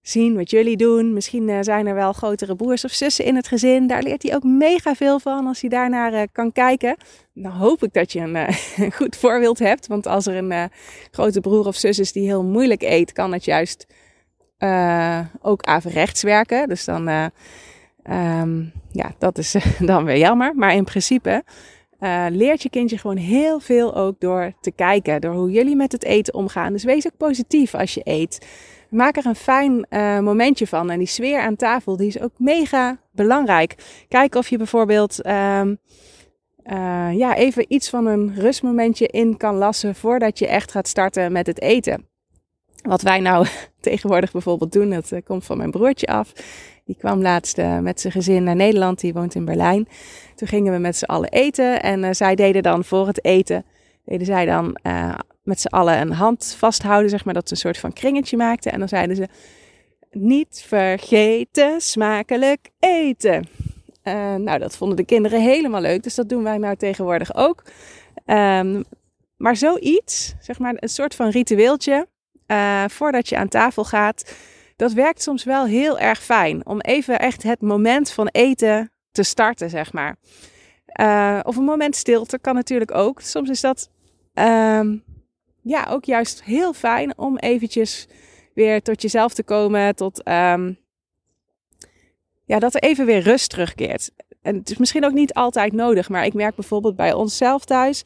zien 0.00 0.36
wat 0.36 0.50
jullie 0.50 0.76
doen. 0.76 1.12
Misschien 1.12 1.48
uh, 1.48 1.58
zijn 1.60 1.86
er 1.86 1.94
wel 1.94 2.12
grotere 2.12 2.56
broers 2.56 2.84
of 2.84 2.90
zussen 2.90 3.24
in 3.24 3.36
het 3.36 3.48
gezin. 3.48 3.86
Daar 3.86 4.02
leert 4.02 4.22
hij 4.22 4.34
ook 4.34 4.42
mega 4.42 4.94
veel 4.94 5.20
van 5.20 5.46
als 5.46 5.60
hij 5.60 5.70
daarnaar 5.70 6.12
uh, 6.12 6.22
kan 6.32 6.52
kijken. 6.52 6.96
Dan 7.34 7.52
hoop 7.52 7.82
ik 7.82 7.92
dat 7.92 8.12
je 8.12 8.20
een, 8.20 8.36
een 8.84 8.92
goed 8.92 9.16
voorbeeld 9.16 9.58
hebt. 9.58 9.86
Want 9.86 10.06
als 10.06 10.26
er 10.26 10.36
een 10.36 10.70
grote 11.10 11.40
broer 11.40 11.66
of 11.66 11.76
zus 11.76 11.98
is 11.98 12.12
die 12.12 12.26
heel 12.26 12.44
moeilijk 12.44 12.82
eet, 12.82 13.12
kan 13.12 13.32
het 13.32 13.44
juist 13.44 13.86
ook 15.40 15.62
averechts 15.62 16.22
werken. 16.22 16.68
Dus 16.68 16.84
dan 16.84 17.30
Ehm, 18.08 18.64
ja, 18.92 19.14
dat 19.18 19.38
is 19.38 19.54
dan 19.78 20.04
weer 20.04 20.18
jammer. 20.18 20.54
Maar 20.54 20.74
in 20.74 20.84
principe 20.84 21.42
uh, 22.00 22.26
leert 22.30 22.62
je 22.62 22.70
kindje 22.70 22.98
gewoon 22.98 23.16
heel 23.16 23.60
veel 23.60 23.94
ook 23.94 24.20
door 24.20 24.52
te 24.60 24.70
kijken. 24.70 25.20
Door 25.20 25.34
hoe 25.34 25.50
jullie 25.50 25.76
met 25.76 25.92
het 25.92 26.04
eten 26.04 26.34
omgaan. 26.34 26.72
Dus 26.72 26.84
wees 26.84 27.06
ook 27.06 27.16
positief 27.16 27.74
als 27.74 27.94
je 27.94 28.00
eet. 28.04 28.46
Maak 28.90 29.16
er 29.16 29.26
een 29.26 29.34
fijn 29.34 29.86
uh, 29.90 30.18
momentje 30.18 30.66
van. 30.66 30.90
En 30.90 30.98
die 30.98 31.06
sfeer 31.06 31.40
aan 31.40 31.56
tafel, 31.56 31.96
die 31.96 32.06
is 32.06 32.20
ook 32.20 32.32
mega 32.36 32.98
belangrijk. 33.12 33.74
Kijk 34.08 34.34
of 34.34 34.48
je 34.48 34.56
bijvoorbeeld 34.56 35.26
um, 35.26 35.78
uh, 36.64 37.08
ja, 37.12 37.36
even 37.36 37.64
iets 37.68 37.90
van 37.90 38.06
een 38.06 38.34
rustmomentje 38.34 39.06
in 39.06 39.36
kan 39.36 39.54
lassen 39.54 39.94
voordat 39.94 40.38
je 40.38 40.46
echt 40.46 40.70
gaat 40.70 40.88
starten 40.88 41.32
met 41.32 41.46
het 41.46 41.60
eten. 41.60 42.06
Wat 42.82 43.02
wij 43.02 43.20
nou 43.20 43.46
tegenwoordig 43.80 44.32
bijvoorbeeld 44.32 44.72
doen, 44.72 44.90
dat 44.90 45.12
komt 45.24 45.44
van 45.44 45.56
mijn 45.56 45.70
broertje 45.70 46.06
af. 46.06 46.32
Die 46.88 46.96
kwam 46.96 47.22
laatst 47.22 47.58
uh, 47.58 47.78
met 47.78 48.00
zijn 48.00 48.12
gezin 48.12 48.42
naar 48.42 48.56
Nederland, 48.56 49.00
die 49.00 49.12
woont 49.12 49.34
in 49.34 49.44
Berlijn. 49.44 49.88
Toen 50.34 50.48
gingen 50.48 50.72
we 50.72 50.78
met 50.78 50.96
z'n 50.96 51.04
allen 51.04 51.28
eten 51.28 51.82
en 51.82 52.02
uh, 52.02 52.08
zij 52.12 52.34
deden 52.34 52.62
dan 52.62 52.84
voor 52.84 53.06
het 53.06 53.24
eten, 53.24 53.64
deden 54.04 54.26
zij 54.26 54.46
dan 54.46 54.78
uh, 54.82 55.14
met 55.42 55.60
z'n 55.60 55.66
allen 55.66 56.00
een 56.00 56.12
hand 56.12 56.54
vasthouden, 56.58 57.10
zeg 57.10 57.24
maar, 57.24 57.34
dat 57.34 57.48
ze 57.48 57.54
een 57.54 57.60
soort 57.60 57.78
van 57.78 57.92
kringetje 57.92 58.36
maakten. 58.36 58.72
En 58.72 58.78
dan 58.78 58.88
zeiden 58.88 59.16
ze, 59.16 59.28
niet 60.10 60.64
vergeten 60.66 61.80
smakelijk 61.80 62.70
eten. 62.78 63.48
nou, 64.38 64.58
dat 64.58 64.76
vonden 64.76 64.96
de 64.96 65.04
kinderen 65.04 65.42
helemaal 65.42 65.80
leuk, 65.80 66.02
dus 66.02 66.14
dat 66.14 66.28
doen 66.28 66.42
wij 66.42 66.58
nou 66.58 66.76
tegenwoordig 66.76 67.34
ook. 67.34 67.62
Um, 68.26 68.84
maar 69.36 69.56
zoiets, 69.56 70.34
zeg 70.40 70.58
maar 70.58 70.74
een 70.76 70.88
soort 70.88 71.14
van 71.14 71.28
ritueeltje, 71.28 72.08
voordat 72.86 73.28
je 73.28 73.36
aan 73.36 73.48
tafel 73.48 73.84
gaat 73.84 74.34
dat 74.78 74.92
werkt 74.92 75.22
soms 75.22 75.44
wel 75.44 75.66
heel 75.66 75.98
erg 75.98 76.22
fijn. 76.22 76.66
Om 76.66 76.80
even 76.80 77.18
echt 77.18 77.42
het 77.42 77.60
moment 77.60 78.10
van 78.10 78.28
eten 78.28 78.90
te 79.10 79.22
starten, 79.22 79.70
zeg 79.70 79.92
maar. 79.92 80.16
Uh, 81.00 81.40
of 81.42 81.56
een 81.56 81.64
moment 81.64 81.96
stilte 81.96 82.38
kan 82.38 82.54
natuurlijk 82.54 82.94
ook. 82.94 83.20
Soms 83.20 83.48
is 83.48 83.60
dat 83.60 83.90
um, 84.34 85.04
ja, 85.62 85.86
ook 85.90 86.04
juist 86.04 86.42
heel 86.42 86.72
fijn 86.72 87.18
om 87.18 87.36
eventjes 87.36 88.08
weer 88.54 88.82
tot 88.82 89.02
jezelf 89.02 89.34
te 89.34 89.42
komen. 89.42 89.94
Tot 89.94 90.28
um, 90.28 90.78
ja, 92.44 92.58
dat 92.58 92.74
er 92.74 92.82
even 92.82 93.06
weer 93.06 93.20
rust 93.20 93.50
terugkeert. 93.50 94.10
En 94.42 94.56
het 94.56 94.70
is 94.70 94.76
misschien 94.76 95.04
ook 95.04 95.12
niet 95.12 95.34
altijd 95.34 95.72
nodig, 95.72 96.08
maar 96.08 96.24
ik 96.24 96.34
merk 96.34 96.54
bijvoorbeeld 96.54 96.96
bij 96.96 97.12
onszelf 97.12 97.64
thuis. 97.64 98.04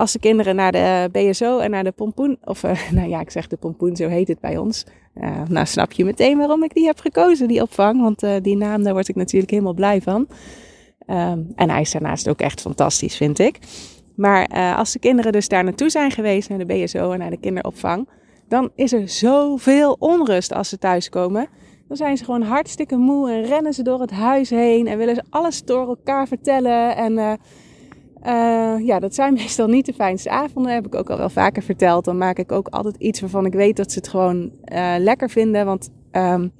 Als 0.00 0.12
de 0.12 0.18
kinderen 0.18 0.56
naar 0.56 0.72
de 0.72 1.08
BSO 1.12 1.58
en 1.58 1.70
naar 1.70 1.84
de 1.84 1.92
pompoen, 1.92 2.38
of 2.44 2.62
uh, 2.62 2.70
nou 2.92 3.08
ja, 3.08 3.20
ik 3.20 3.30
zeg 3.30 3.46
de 3.46 3.56
pompoen, 3.56 3.96
zo 3.96 4.08
heet 4.08 4.28
het 4.28 4.40
bij 4.40 4.56
ons. 4.56 4.84
Uh, 5.14 5.42
nou 5.48 5.66
snap 5.66 5.92
je 5.92 6.04
meteen 6.04 6.38
waarom 6.38 6.64
ik 6.64 6.74
die 6.74 6.86
heb 6.86 6.98
gekozen, 6.98 7.48
die 7.48 7.62
opvang. 7.62 8.00
Want 8.00 8.22
uh, 8.22 8.34
die 8.42 8.56
naam, 8.56 8.82
daar 8.82 8.92
word 8.92 9.08
ik 9.08 9.14
natuurlijk 9.14 9.50
helemaal 9.50 9.74
blij 9.74 10.02
van. 10.02 10.28
Um, 11.06 11.52
en 11.54 11.70
hij 11.70 11.80
is 11.80 11.90
daarnaast 11.90 12.28
ook 12.28 12.40
echt 12.40 12.60
fantastisch, 12.60 13.16
vind 13.16 13.38
ik. 13.38 13.58
Maar 14.14 14.48
als 14.76 14.92
de 14.92 14.98
kinderen 14.98 15.32
dus 15.32 15.48
daar 15.48 15.64
naartoe 15.64 15.90
zijn 15.90 16.10
geweest, 16.10 16.48
naar 16.48 16.58
de 16.58 16.66
BSO 16.66 17.12
en 17.12 17.18
naar 17.18 17.30
de 17.30 17.40
kinderopvang, 17.40 18.08
dan 18.48 18.70
is 18.74 18.92
er 18.92 19.08
zoveel 19.08 19.96
onrust 19.98 20.54
als 20.54 20.68
ze 20.68 20.78
thuiskomen. 20.78 21.48
Dan 21.88 21.96
zijn 21.96 22.16
ze 22.16 22.24
gewoon 22.24 22.42
hartstikke 22.42 22.96
moe 22.96 23.30
en 23.30 23.44
rennen 23.44 23.72
ze 23.72 23.82
door 23.82 24.00
het 24.00 24.10
huis 24.10 24.50
heen 24.50 24.86
en 24.86 24.98
willen 24.98 25.14
ze 25.14 25.22
alles 25.30 25.64
door 25.64 25.88
elkaar 25.88 26.28
vertellen. 26.28 26.96
En 26.96 27.38
uh, 28.26 28.86
ja, 28.86 28.98
dat 28.98 29.14
zijn 29.14 29.32
meestal 29.42 29.66
niet 29.66 29.86
de 29.86 29.92
fijnste 29.92 30.30
avonden, 30.30 30.72
heb 30.72 30.86
ik 30.86 30.94
ook 30.94 31.10
al 31.10 31.18
wel 31.18 31.30
vaker 31.30 31.62
verteld. 31.62 32.04
Dan 32.04 32.18
maak 32.18 32.38
ik 32.38 32.52
ook 32.52 32.68
altijd 32.68 32.96
iets 32.96 33.20
waarvan 33.20 33.46
ik 33.46 33.52
weet 33.52 33.76
dat 33.76 33.92
ze 33.92 33.98
het 33.98 34.08
gewoon 34.08 34.52
uh, 34.72 34.94
lekker 34.98 35.30
vinden. 35.30 35.66
Want 35.66 35.90
um, 36.12 36.52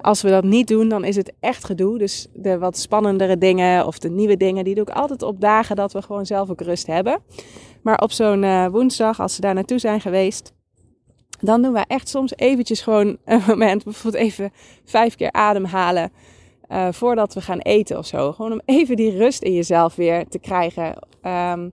als 0.00 0.22
we 0.22 0.30
dat 0.30 0.44
niet 0.44 0.68
doen, 0.68 0.88
dan 0.88 1.04
is 1.04 1.16
het 1.16 1.32
echt 1.40 1.64
gedoe. 1.64 1.98
Dus 1.98 2.26
de 2.34 2.58
wat 2.58 2.78
spannendere 2.78 3.38
dingen 3.38 3.86
of 3.86 3.98
de 3.98 4.10
nieuwe 4.10 4.36
dingen, 4.36 4.64
die 4.64 4.74
doe 4.74 4.86
ik 4.88 4.94
altijd 4.94 5.22
op 5.22 5.40
dagen 5.40 5.76
dat 5.76 5.92
we 5.92 6.02
gewoon 6.02 6.26
zelf 6.26 6.50
ook 6.50 6.60
rust 6.60 6.86
hebben. 6.86 7.18
Maar 7.82 7.98
op 7.98 8.12
zo'n 8.12 8.70
woensdag, 8.70 9.20
als 9.20 9.34
ze 9.34 9.40
daar 9.40 9.54
naartoe 9.54 9.78
zijn 9.78 10.00
geweest, 10.00 10.52
dan 11.40 11.62
doen 11.62 11.72
we 11.72 11.84
echt 11.86 12.08
soms 12.08 12.36
eventjes 12.36 12.80
gewoon 12.80 13.16
een 13.24 13.42
moment, 13.48 13.84
bijvoorbeeld 13.84 14.22
even 14.22 14.52
vijf 14.84 15.14
keer 15.14 15.32
ademhalen 15.32 16.12
uh, 16.72 16.88
voordat 16.90 17.34
we 17.34 17.40
gaan 17.40 17.58
eten 17.58 17.98
of 17.98 18.06
zo. 18.06 18.32
Gewoon 18.32 18.52
om 18.52 18.60
even 18.64 18.96
die 18.96 19.16
rust 19.16 19.42
in 19.42 19.54
jezelf 19.54 19.94
weer 19.94 20.28
te 20.28 20.38
krijgen. 20.38 20.96
Um, 21.22 21.72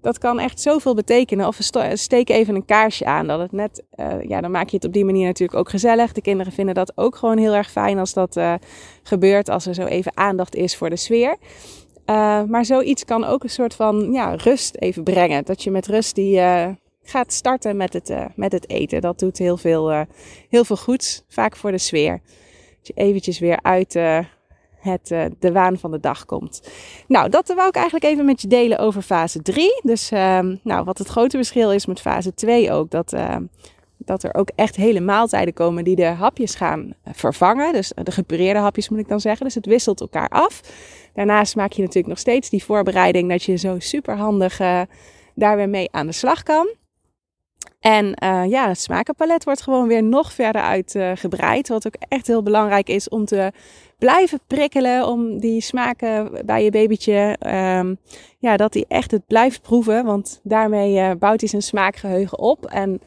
dat 0.00 0.18
kan 0.18 0.38
echt 0.38 0.60
zoveel 0.60 0.94
betekenen. 0.94 1.46
Of 1.46 1.56
we 1.56 1.96
steken 1.96 2.34
even 2.34 2.54
een 2.54 2.64
kaarsje 2.64 3.04
aan. 3.04 3.26
Dat 3.26 3.40
het 3.40 3.52
net, 3.52 3.82
uh, 3.96 4.22
ja, 4.22 4.40
dan 4.40 4.50
maak 4.50 4.68
je 4.68 4.76
het 4.76 4.84
op 4.84 4.92
die 4.92 5.04
manier 5.04 5.26
natuurlijk 5.26 5.58
ook 5.58 5.70
gezellig. 5.70 6.12
De 6.12 6.20
kinderen 6.20 6.52
vinden 6.52 6.74
dat 6.74 6.92
ook 6.94 7.16
gewoon 7.16 7.38
heel 7.38 7.54
erg 7.54 7.70
fijn 7.70 7.98
als 7.98 8.12
dat 8.12 8.36
uh, 8.36 8.54
gebeurt. 9.02 9.48
Als 9.48 9.66
er 9.66 9.74
zo 9.74 9.84
even 9.84 10.16
aandacht 10.16 10.54
is 10.54 10.76
voor 10.76 10.90
de 10.90 10.96
sfeer. 10.96 11.36
Maar 12.46 12.64
zoiets 12.64 13.04
kan 13.04 13.24
ook 13.24 13.42
een 13.42 13.50
soort 13.50 13.74
van 13.74 14.12
ja, 14.12 14.34
rust 14.34 14.76
even 14.76 15.02
brengen. 15.02 15.44
Dat 15.44 15.62
je 15.62 15.70
met 15.70 15.86
rust 15.86 16.14
die 16.14 16.40
gaat 17.02 17.32
starten 17.32 17.76
met 17.76 17.92
het, 17.92 18.14
met 18.34 18.52
het 18.52 18.70
eten. 18.70 19.00
Dat 19.00 19.18
doet 19.18 19.38
heel 19.38 19.56
veel, 19.56 20.06
heel 20.48 20.64
veel 20.64 20.76
goeds, 20.76 21.22
vaak 21.28 21.56
voor 21.56 21.70
de 21.70 21.78
sfeer. 21.78 22.20
Je 22.86 22.92
eventjes 22.94 23.38
weer 23.38 23.58
uit 23.62 23.94
uh, 23.94 24.18
het, 24.78 25.08
de 25.38 25.52
waan 25.52 25.78
van 25.78 25.90
de 25.90 26.00
dag 26.00 26.24
komt. 26.24 26.68
Nou, 27.08 27.28
dat 27.28 27.48
wou 27.54 27.68
ik 27.68 27.74
eigenlijk 27.74 28.04
even 28.04 28.24
met 28.24 28.40
je 28.40 28.48
delen 28.48 28.78
over 28.78 29.02
fase 29.02 29.42
3. 29.42 29.80
Dus 29.82 30.10
ehm, 30.10 30.56
nou, 30.62 30.84
wat 30.84 30.98
het 30.98 31.08
grote 31.08 31.36
verschil 31.36 31.72
is 31.72 31.86
met 31.86 32.00
fase 32.00 32.34
2 32.34 32.72
ook, 32.72 32.90
dat, 32.90 33.12
ehm, 33.12 33.44
dat 33.96 34.22
er 34.22 34.34
ook 34.34 34.50
echt 34.54 34.76
hele 34.76 35.00
maaltijden 35.00 35.54
komen 35.54 35.84
die 35.84 35.96
de 35.96 36.04
hapjes 36.04 36.54
gaan 36.54 36.94
vervangen. 37.12 37.72
Dus 37.72 37.92
de 38.02 38.10
gepureerde 38.10 38.60
hapjes 38.60 38.88
moet 38.88 38.98
ik 38.98 39.08
dan 39.08 39.20
zeggen. 39.20 39.46
Dus 39.46 39.54
het 39.54 39.66
wisselt 39.66 40.00
elkaar 40.00 40.28
af. 40.28 40.60
Daarnaast 41.14 41.56
maak 41.56 41.72
je 41.72 41.80
natuurlijk 41.80 42.08
nog 42.08 42.18
steeds 42.18 42.50
die 42.50 42.64
voorbereiding 42.64 43.28
dat 43.30 43.42
je 43.42 43.56
zo 43.56 43.78
super 43.78 44.16
handig 44.16 44.58
daar 45.34 45.56
weer 45.56 45.68
mee 45.68 45.88
aan 45.90 46.06
de 46.06 46.12
slag 46.12 46.42
kan. 46.42 46.68
En 47.86 48.16
uh, 48.24 48.42
ja, 48.48 48.68
het 48.68 48.80
smakenpalet 48.80 49.44
wordt 49.44 49.62
gewoon 49.62 49.88
weer 49.88 50.02
nog 50.02 50.32
verder 50.32 50.62
uitgebreid. 50.62 51.68
Uh, 51.68 51.72
wat 51.72 51.86
ook 51.86 51.96
echt 52.08 52.26
heel 52.26 52.42
belangrijk 52.42 52.88
is 52.88 53.08
om 53.08 53.24
te 53.24 53.52
blijven 53.98 54.40
prikkelen. 54.46 55.06
Om 55.06 55.38
die 55.38 55.60
smaken 55.60 56.30
bij 56.46 56.64
je 56.64 56.70
babytje, 56.70 57.36
um, 57.78 57.98
ja, 58.38 58.56
dat 58.56 58.74
hij 58.74 58.84
echt 58.88 59.10
het 59.10 59.26
blijft 59.26 59.62
proeven. 59.62 60.04
Want 60.04 60.40
daarmee 60.42 60.94
uh, 60.94 61.10
bouwt 61.18 61.40
hij 61.40 61.48
zijn 61.48 61.62
smaakgeheugen 61.62 62.38
op. 62.38 62.66
En 62.66 63.00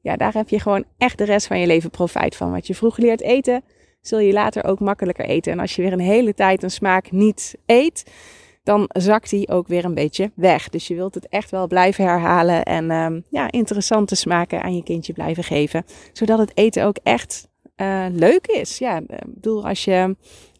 ja, 0.00 0.16
daar 0.16 0.32
heb 0.32 0.48
je 0.48 0.60
gewoon 0.60 0.84
echt 0.98 1.18
de 1.18 1.24
rest 1.24 1.46
van 1.46 1.58
je 1.58 1.66
leven 1.66 1.90
profijt 1.90 2.36
van. 2.36 2.52
Wat 2.52 2.66
je 2.66 2.74
vroeg 2.74 2.96
leert 2.96 3.20
eten, 3.20 3.64
zul 4.00 4.18
je 4.18 4.32
later 4.32 4.64
ook 4.64 4.80
makkelijker 4.80 5.24
eten. 5.24 5.52
En 5.52 5.58
als 5.58 5.76
je 5.76 5.82
weer 5.82 5.92
een 5.92 6.00
hele 6.00 6.34
tijd 6.34 6.62
een 6.62 6.70
smaak 6.70 7.10
niet 7.10 7.54
eet 7.66 8.04
dan 8.62 8.88
zakt 8.88 9.30
die 9.30 9.48
ook 9.48 9.66
weer 9.66 9.84
een 9.84 9.94
beetje 9.94 10.30
weg. 10.34 10.68
Dus 10.68 10.88
je 10.88 10.94
wilt 10.94 11.14
het 11.14 11.28
echt 11.28 11.50
wel 11.50 11.66
blijven 11.66 12.04
herhalen 12.04 12.62
en 12.62 12.90
um, 12.90 13.24
ja, 13.30 13.50
interessante 13.50 14.14
smaken 14.14 14.62
aan 14.62 14.76
je 14.76 14.82
kindje 14.82 15.12
blijven 15.12 15.44
geven. 15.44 15.84
Zodat 16.12 16.38
het 16.38 16.56
eten 16.56 16.84
ook 16.84 16.96
echt 17.02 17.48
uh, 17.76 18.06
leuk 18.10 18.46
is. 18.46 18.78
Ja, 18.78 18.96
ik 18.98 19.34
bedoel, 19.34 19.66
als 19.66 19.84
je 19.84 20.16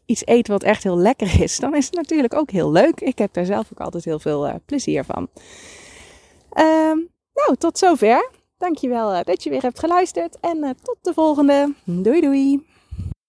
iets 0.06 0.22
eet 0.24 0.48
wat 0.48 0.62
echt 0.62 0.82
heel 0.82 0.98
lekker 0.98 1.40
is, 1.42 1.58
dan 1.58 1.74
is 1.74 1.86
het 1.86 1.94
natuurlijk 1.94 2.34
ook 2.34 2.50
heel 2.50 2.72
leuk. 2.72 3.00
Ik 3.00 3.18
heb 3.18 3.32
daar 3.32 3.44
zelf 3.44 3.68
ook 3.72 3.80
altijd 3.80 4.04
heel 4.04 4.18
veel 4.18 4.48
uh, 4.48 4.54
plezier 4.66 5.04
van. 5.04 5.28
Um, 6.58 7.08
nou, 7.34 7.56
tot 7.58 7.78
zover. 7.78 8.30
Dankjewel 8.58 9.14
uh, 9.14 9.20
dat 9.22 9.42
je 9.42 9.50
weer 9.50 9.62
hebt 9.62 9.78
geluisterd 9.78 10.40
en 10.40 10.76
tot 10.82 10.96
de 11.02 11.12
volgende. 11.14 11.74
Doei 11.84 12.20
doei! 12.20 12.66